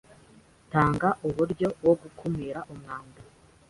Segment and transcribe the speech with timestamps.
[0.71, 3.19] Tanga uuryo wo gukumira umwanda